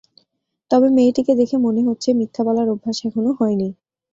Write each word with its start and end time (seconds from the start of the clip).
তবে 0.71 0.87
মেয়েটিকে 0.89 1.33
দেখে 1.35 1.57
মনে 1.57 1.81
হচ্ছে 1.87 2.09
মিথ্যা 2.19 2.41
বলার 2.47 2.67
অভ্যাস 2.69 2.97
এখনো 3.07 3.31
হয় 3.39 3.55
নি। 3.55 3.69